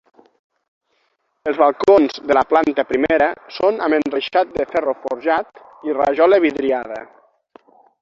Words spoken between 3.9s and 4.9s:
enreixat de